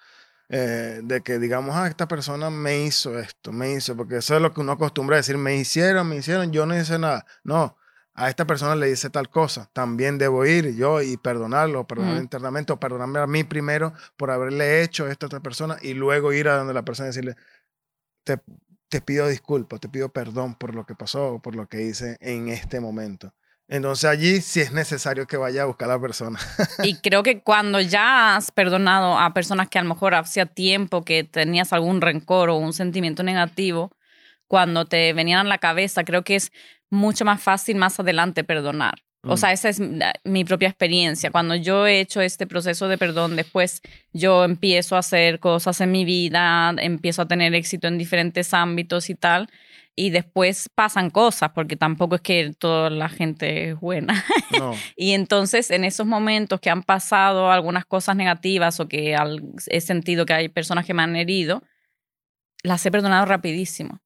Eh, 0.49 1.01
de 1.03 1.23
que 1.23 1.39
digamos, 1.39 1.75
ah, 1.75 1.89
esta 1.89 2.07
persona 2.07 2.51
me 2.51 2.85
hizo 2.85 3.19
esto, 3.19 3.53
me 3.53 3.73
hizo, 3.73 3.97
porque 3.97 4.19
eso 4.19 4.37
es 4.37 4.43
lo 4.43 4.53
que 4.55 4.61
uno 4.61 4.73
acostumbra 4.73 5.17
a 5.17 5.19
decir, 5.19 5.39
me 5.39 5.57
hicieron, 5.57 6.09
me 6.09 6.17
hicieron, 6.17 6.53
yo 6.53 6.67
no 6.67 6.79
hice 6.79 6.99
nada. 6.99 7.27
No, 7.43 7.77
a 8.15 8.31
esta 8.31 8.47
persona 8.47 8.77
le 8.77 8.91
hice 8.91 9.11
tal 9.11 9.29
cosa, 9.29 9.69
también 9.73 10.19
debo 10.19 10.47
ir 10.47 10.75
yo 10.77 11.03
y 11.03 11.17
perdonarlo, 11.17 11.87
perdonar 11.87 12.19
internamente 12.19 12.73
o 12.73 12.81
perdonarme 12.81 13.21
a 13.21 13.27
mí 13.27 13.45
primero 13.45 13.93
por 14.17 14.31
haberle 14.31 14.83
hecho 14.83 15.09
esto 15.09 15.27
a 15.27 15.29
otra 15.29 15.41
persona 15.41 15.77
y 15.83 15.95
luego 15.95 16.33
ir 16.33 16.49
a 16.49 16.57
donde 16.57 16.75
la 16.75 16.85
persona 16.85 17.09
y 17.09 17.11
decirle, 17.11 17.37
te, 18.25 18.41
te 18.89 19.01
pido 19.01 19.29
disculpas, 19.29 19.81
te 19.81 19.89
pido 19.89 20.09
perdón 20.11 20.55
por 20.55 20.75
lo 20.75 20.87
que 20.87 20.95
pasó, 20.95 21.41
por 21.43 21.57
lo 21.57 21.69
que 21.69 21.83
hice 21.83 22.17
en 22.21 22.49
este 22.49 22.81
momento. 22.81 23.35
Entonces 23.69 24.09
allí 24.09 24.41
sí 24.41 24.61
es 24.61 24.73
necesario 24.73 25.27
que 25.27 25.37
vaya 25.37 25.63
a 25.63 25.67
buscar 25.67 25.91
a 25.91 25.95
la 25.95 26.01
persona. 26.01 26.39
Y 26.85 26.97
creo 27.03 27.23
que 27.23 27.43
cuando 27.43 27.81
ya 27.81 28.37
has 28.37 28.53
perdonado 28.53 29.19
a 29.19 29.35
personas 29.35 29.69
que 29.69 29.79
a 29.79 29.83
lo 29.83 29.89
mejor 29.89 30.15
hacía 30.15 30.47
tiempo 30.47 31.05
que 31.05 31.25
tenías 31.25 31.73
algún 31.73 32.01
rencor 32.01 32.49
o 32.49 32.57
un 32.57 32.73
sentimiento 32.73 33.25
negativo, 33.25 33.91
cuando 34.47 34.85
te 34.85 35.13
venían 35.13 35.47
a 35.47 35.49
la 35.49 35.59
cabeza, 35.59 36.05
creo 36.05 36.23
que 36.23 36.37
es 36.37 36.53
mucho 36.91 37.25
más 37.25 37.43
fácil 37.43 37.77
más 37.77 37.99
adelante 37.99 38.45
perdonar. 38.45 39.06
O 39.29 39.37
sea, 39.37 39.53
esa 39.53 39.69
es 39.69 39.81
mi 40.25 40.45
propia 40.45 40.69
experiencia. 40.69 41.31
Cuando 41.31 41.55
yo 41.55 41.87
he 41.87 42.01
hecho 42.01 42.21
este 42.21 42.47
proceso 42.47 42.89
de 42.89 42.99
perdón, 42.99 43.37
después 43.37 43.83
yo 44.13 44.45
empiezo 44.45 44.97
a 44.97 45.01
hacer 45.01 45.41
cosas 45.41 45.81
en 45.81 45.93
mi 45.93 46.05
vida, 46.05 46.75
empiezo 46.79 47.23
a 47.23 47.29
tener 47.29 47.55
éxito 47.55 47.89
en 47.89 47.99
diferentes 47.99 48.55
ámbitos 48.55 49.11
y 49.11 49.15
tal, 49.15 49.49
y 49.95 50.11
después 50.11 50.69
pasan 50.75 51.11
cosas, 51.11 51.51
porque 51.55 51.75
tampoco 51.75 52.17
es 52.17 52.21
que 52.21 52.53
toda 52.59 52.91
la 52.91 53.09
gente 53.09 53.71
es 53.71 53.81
buena. 53.81 54.25
y 54.97 55.13
entonces, 55.13 55.71
en 55.71 55.85
esos 55.85 56.07
momentos 56.07 56.61
que 56.61 56.69
han 56.69 56.83
pasado 56.83 57.51
algunas 57.51 57.87
cosas 57.87 58.15
negativas 58.15 58.79
o 58.79 58.89
que 58.89 59.17
he 59.69 59.81
sentido 59.81 60.27
que 60.27 60.35
hay 60.35 60.49
personas 60.51 60.85
que 60.85 60.93
me 60.93 61.03
han 61.03 61.17
herido, 61.17 61.63
las 62.63 62.85
he 62.85 62.91
perdonado 62.91 63.25
rapidísimo. 63.25 64.01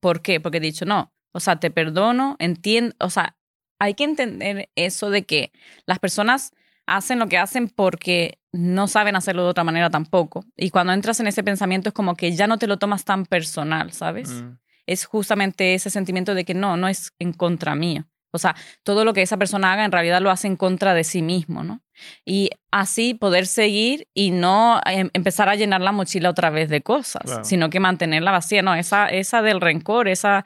¿Por 0.00 0.20
qué? 0.20 0.40
Porque 0.40 0.58
he 0.58 0.60
dicho, 0.60 0.84
no, 0.84 1.12
o 1.32 1.40
sea, 1.40 1.60
te 1.60 1.70
perdono, 1.70 2.36
entiendo, 2.40 2.94
o 2.98 3.10
sea, 3.10 3.36
hay 3.78 3.94
que 3.94 4.04
entender 4.04 4.70
eso 4.74 5.10
de 5.10 5.24
que 5.24 5.52
las 5.86 5.98
personas 5.98 6.52
hacen 6.86 7.18
lo 7.18 7.28
que 7.28 7.38
hacen 7.38 7.68
porque 7.68 8.38
no 8.52 8.88
saben 8.88 9.16
hacerlo 9.16 9.44
de 9.44 9.50
otra 9.50 9.64
manera 9.64 9.90
tampoco. 9.90 10.44
Y 10.56 10.70
cuando 10.70 10.92
entras 10.92 11.20
en 11.20 11.26
ese 11.26 11.42
pensamiento 11.42 11.90
es 11.90 11.94
como 11.94 12.14
que 12.14 12.32
ya 12.32 12.46
no 12.46 12.58
te 12.58 12.66
lo 12.66 12.78
tomas 12.78 13.04
tan 13.04 13.26
personal, 13.26 13.92
¿sabes? 13.92 14.30
Mm. 14.30 14.58
Es 14.86 15.04
justamente 15.04 15.74
ese 15.74 15.90
sentimiento 15.90 16.34
de 16.34 16.44
que 16.44 16.54
no, 16.54 16.76
no 16.76 16.88
es 16.88 17.12
en 17.18 17.32
contra 17.32 17.74
mío. 17.74 18.06
O 18.32 18.38
sea, 18.38 18.54
todo 18.82 19.04
lo 19.04 19.14
que 19.14 19.22
esa 19.22 19.38
persona 19.38 19.72
haga 19.72 19.84
en 19.84 19.92
realidad 19.92 20.20
lo 20.20 20.30
hace 20.30 20.46
en 20.46 20.56
contra 20.56 20.94
de 20.94 21.04
sí 21.04 21.22
mismo, 21.22 21.64
¿no? 21.64 21.80
Y 22.24 22.50
así 22.70 23.14
poder 23.14 23.46
seguir 23.46 24.08
y 24.12 24.30
no 24.30 24.80
em, 24.84 25.08
empezar 25.14 25.48
a 25.48 25.54
llenar 25.54 25.80
la 25.80 25.92
mochila 25.92 26.30
otra 26.30 26.50
vez 26.50 26.68
de 26.68 26.82
cosas, 26.82 27.40
sino 27.48 27.70
que 27.70 27.80
mantenerla 27.80 28.32
vacía, 28.32 28.60
¿no? 28.62 28.74
Esa, 28.74 29.08
esa 29.08 29.40
del 29.40 29.60
rencor, 29.60 30.06
esa 30.08 30.44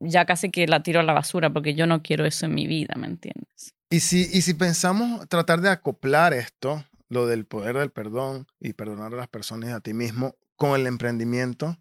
ya 0.00 0.24
casi 0.24 0.50
que 0.50 0.66
la 0.66 0.82
tiro 0.82 1.00
a 1.00 1.02
la 1.02 1.12
basura 1.12 1.50
porque 1.50 1.74
yo 1.74 1.86
no 1.86 2.02
quiero 2.02 2.24
eso 2.24 2.46
en 2.46 2.54
mi 2.54 2.66
vida, 2.66 2.94
¿me 2.96 3.06
entiendes? 3.06 3.74
Y 3.90 4.00
si, 4.00 4.28
y 4.32 4.42
si 4.42 4.54
pensamos 4.54 5.28
tratar 5.28 5.60
de 5.60 5.70
acoplar 5.70 6.34
esto, 6.34 6.84
lo 7.08 7.26
del 7.26 7.46
poder 7.46 7.76
del 7.76 7.90
perdón 7.90 8.46
y 8.58 8.72
perdonar 8.72 9.12
a 9.12 9.16
las 9.16 9.28
personas 9.28 9.70
y 9.70 9.72
a 9.72 9.80
ti 9.80 9.94
mismo, 9.94 10.34
con 10.56 10.78
el 10.78 10.86
emprendimiento, 10.86 11.76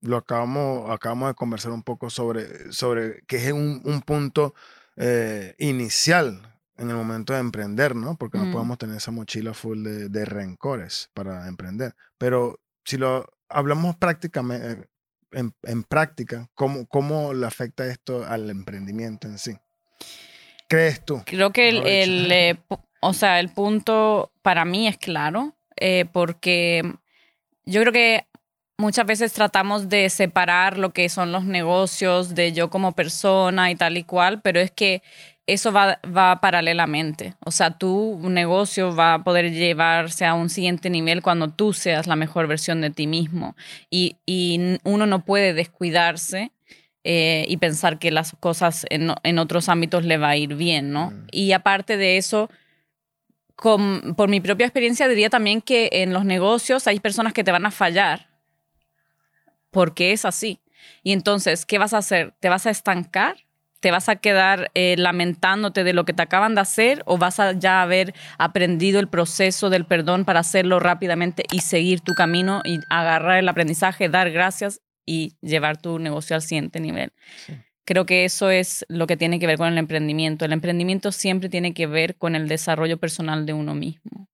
lo 0.00 0.16
acabamos, 0.16 0.90
acabamos 0.90 1.28
de 1.28 1.34
conversar 1.34 1.72
un 1.72 1.82
poco 1.82 2.10
sobre, 2.10 2.72
sobre 2.72 3.22
que 3.26 3.36
es 3.36 3.52
un, 3.52 3.82
un 3.84 4.02
punto 4.02 4.54
eh, 4.96 5.54
inicial 5.58 6.54
en 6.76 6.90
el 6.90 6.96
momento 6.96 7.32
de 7.32 7.40
emprender, 7.40 7.96
¿no? 7.96 8.16
Porque 8.16 8.38
no 8.38 8.46
mm. 8.46 8.52
podemos 8.52 8.78
tener 8.78 8.96
esa 8.96 9.10
mochila 9.10 9.52
full 9.52 9.82
de, 9.82 10.08
de, 10.08 10.24
rencores 10.24 11.10
para 11.12 11.48
emprender. 11.48 11.96
Pero 12.18 12.60
si 12.84 12.96
lo 12.98 13.26
hablamos 13.48 13.96
prácticamente, 13.96 14.88
en, 15.32 15.82
práctica, 15.84 16.48
¿cómo, 16.54 16.86
¿cómo 16.86 17.34
le 17.34 17.46
afecta 17.46 17.86
esto 17.86 18.24
al 18.26 18.50
emprendimiento 18.50 19.28
en 19.28 19.38
sí? 19.38 19.56
¿Crees 20.68 21.04
tú? 21.04 21.22
Creo 21.24 21.52
que 21.52 21.68
el, 21.68 22.30
eh, 22.30 22.60
o 23.00 23.12
sea, 23.12 23.40
el 23.40 23.48
punto 23.50 24.32
para 24.42 24.64
mí 24.64 24.86
es 24.86 24.98
claro, 24.98 25.56
eh, 25.76 26.04
porque 26.12 26.82
yo 27.64 27.80
creo 27.80 27.92
que 27.92 28.26
muchas 28.78 29.06
veces 29.06 29.32
tratamos 29.32 29.88
de 29.88 30.08
separar 30.10 30.78
lo 30.78 30.92
que 30.92 31.08
son 31.08 31.32
los 31.32 31.44
negocios 31.44 32.34
de 32.34 32.52
yo 32.52 32.70
como 32.70 32.92
persona 32.92 33.70
y 33.70 33.76
tal 33.76 33.96
y 33.96 34.04
cual, 34.04 34.40
pero 34.40 34.60
es 34.60 34.70
que 34.70 35.02
eso 35.48 35.72
va, 35.72 35.98
va 36.04 36.40
paralelamente. 36.40 37.34
O 37.44 37.50
sea, 37.50 37.70
tu 37.70 38.20
negocio 38.28 38.94
va 38.94 39.14
a 39.14 39.24
poder 39.24 39.50
llevarse 39.50 40.26
a 40.26 40.34
un 40.34 40.50
siguiente 40.50 40.90
nivel 40.90 41.22
cuando 41.22 41.48
tú 41.48 41.72
seas 41.72 42.06
la 42.06 42.16
mejor 42.16 42.46
versión 42.46 42.82
de 42.82 42.90
ti 42.90 43.06
mismo. 43.06 43.56
Y, 43.90 44.16
uno 44.84 45.06
no 45.06 45.24
puede 45.24 45.54
descuidarse 45.54 46.52
eh, 47.02 47.46
y 47.48 47.56
pensar 47.56 47.98
que 47.98 48.10
las 48.10 48.36
cosas 48.38 48.84
en, 48.90 49.38
otros 49.38 49.70
ámbitos 49.70 50.04
le 50.04 50.18
va 50.18 50.28
a 50.28 50.36
ir 50.36 50.54
bien, 50.54 50.92
¿no? 50.92 51.10
Mm. 51.10 51.26
Y 51.32 51.52
aparte 51.52 51.96
de 51.96 52.18
eso, 52.18 52.50
por 53.56 54.28
mi 54.28 54.40
propia 54.40 54.66
experiencia 54.66 55.08
diría 55.08 55.30
también 55.30 55.62
que 55.62 55.88
en 55.92 56.12
los 56.12 56.26
negocios 56.26 56.86
hay 56.86 57.00
personas 57.00 57.32
que 57.32 57.42
te 57.42 57.52
van 57.52 57.64
a 57.64 57.70
fallar 57.70 58.28
porque 59.70 60.12
es 60.12 60.26
así. 60.26 60.60
Y 61.02 61.12
entonces, 61.12 61.64
¿qué 61.64 61.78
vas 61.78 61.94
a 61.94 61.98
hacer? 61.98 62.34
¿Te 62.40 62.50
vas 62.50 62.66
a 62.66 62.70
estancar? 62.70 63.47
¿Te 63.80 63.90
vas 63.90 64.08
a 64.08 64.16
quedar 64.16 64.70
eh, 64.74 64.96
lamentándote 64.98 65.84
de 65.84 65.92
lo 65.92 66.04
que 66.04 66.12
te 66.12 66.22
acaban 66.22 66.54
de 66.54 66.62
hacer 66.62 67.02
o 67.06 67.16
vas 67.16 67.38
a 67.38 67.52
ya 67.52 67.82
haber 67.82 68.12
aprendido 68.38 68.98
el 68.98 69.08
proceso 69.08 69.70
del 69.70 69.84
perdón 69.84 70.24
para 70.24 70.40
hacerlo 70.40 70.80
rápidamente 70.80 71.44
y 71.52 71.60
seguir 71.60 72.00
tu 72.00 72.14
camino 72.14 72.60
y 72.64 72.80
agarrar 72.90 73.38
el 73.38 73.48
aprendizaje, 73.48 74.08
dar 74.08 74.30
gracias 74.30 74.80
y 75.06 75.36
llevar 75.40 75.80
tu 75.80 75.98
negocio 75.98 76.34
al 76.34 76.42
siguiente 76.42 76.80
nivel? 76.80 77.12
Creo 77.84 78.04
que 78.04 78.26
eso 78.26 78.50
es 78.50 78.84
lo 78.88 79.06
que 79.06 79.16
tiene 79.16 79.38
que 79.38 79.46
ver 79.46 79.56
con 79.56 79.68
el 79.68 79.78
emprendimiento. 79.78 80.44
El 80.44 80.52
emprendimiento 80.52 81.10
siempre 81.10 81.48
tiene 81.48 81.72
que 81.72 81.86
ver 81.86 82.16
con 82.16 82.34
el 82.34 82.46
desarrollo 82.46 82.98
personal 82.98 83.46
de 83.46 83.54
uno 83.54 83.74
mismo. 83.74 84.28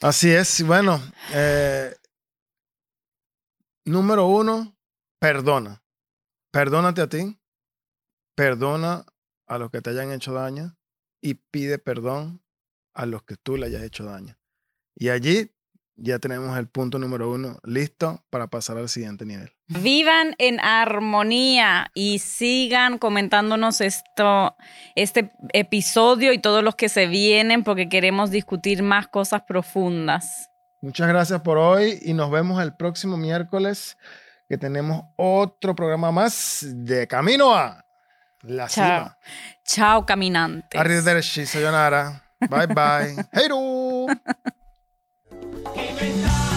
Así 0.00 0.30
es. 0.30 0.64
Bueno, 0.64 1.02
eh, 1.34 1.92
número 3.84 4.28
uno, 4.28 4.74
perdona. 5.18 5.82
Perdónate 6.50 7.02
a 7.02 7.08
ti. 7.08 7.38
Perdona 8.38 9.04
a 9.48 9.58
los 9.58 9.72
que 9.72 9.82
te 9.82 9.90
hayan 9.90 10.12
hecho 10.12 10.32
daño 10.32 10.76
y 11.20 11.34
pide 11.34 11.80
perdón 11.80 12.40
a 12.94 13.04
los 13.04 13.24
que 13.24 13.34
tú 13.34 13.56
le 13.56 13.66
hayas 13.66 13.82
hecho 13.82 14.04
daño. 14.04 14.38
Y 14.94 15.08
allí 15.08 15.50
ya 15.96 16.20
tenemos 16.20 16.56
el 16.56 16.68
punto 16.68 17.00
número 17.00 17.32
uno 17.32 17.58
listo 17.64 18.22
para 18.30 18.46
pasar 18.46 18.78
al 18.78 18.88
siguiente 18.88 19.26
nivel. 19.26 19.50
Vivan 19.66 20.36
en 20.38 20.60
armonía 20.60 21.90
y 21.94 22.20
sigan 22.20 22.98
comentándonos 22.98 23.80
esto, 23.80 24.54
este 24.94 25.32
episodio 25.52 26.32
y 26.32 26.38
todos 26.38 26.62
los 26.62 26.76
que 26.76 26.88
se 26.88 27.08
vienen 27.08 27.64
porque 27.64 27.88
queremos 27.88 28.30
discutir 28.30 28.84
más 28.84 29.08
cosas 29.08 29.42
profundas. 29.48 30.48
Muchas 30.80 31.08
gracias 31.08 31.40
por 31.40 31.58
hoy 31.58 31.98
y 32.02 32.14
nos 32.14 32.30
vemos 32.30 32.62
el 32.62 32.72
próximo 32.76 33.16
miércoles 33.16 33.98
que 34.48 34.58
tenemos 34.58 35.06
otro 35.16 35.74
programa 35.74 36.12
más 36.12 36.64
de 36.64 37.08
Camino 37.08 37.52
a 37.52 37.84
la 38.42 38.66
Chao. 38.68 38.84
cima. 38.86 39.16
Chao, 39.64 40.04
caminante. 40.04 40.76
Arrivederci, 40.78 41.44
sayonara. 41.44 42.22
Bye 42.48 42.66
bye. 42.66 43.28
Heiro. 43.32 44.06